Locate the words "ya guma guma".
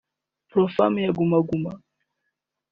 0.99-1.71